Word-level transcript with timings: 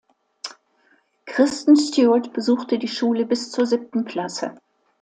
Kristen 1.27 1.75
Stewart 1.75 2.33
besuchte 2.33 2.79
die 2.79 2.87
Schule 2.87 3.23
bis 3.23 3.51
zur 3.51 3.67
siebten 3.67 4.03
Klasse. 4.03 4.55